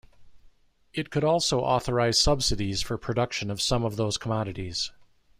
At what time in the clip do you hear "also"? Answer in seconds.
1.23-1.59